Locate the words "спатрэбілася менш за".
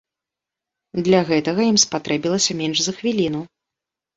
1.85-2.91